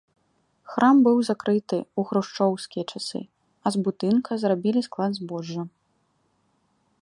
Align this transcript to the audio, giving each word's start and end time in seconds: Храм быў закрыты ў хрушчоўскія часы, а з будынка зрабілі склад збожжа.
Храм 0.75 0.95
быў 1.07 1.17
закрыты 1.29 1.77
ў 1.79 2.01
хрушчоўскія 2.11 2.85
часы, 2.95 3.21
а 3.67 3.73
з 3.77 3.83
будынка 3.89 4.31
зрабілі 4.45 4.81
склад 4.89 5.11
збожжа. 5.21 5.63